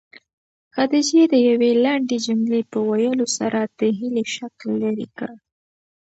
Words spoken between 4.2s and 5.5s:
شک لیرې کړ.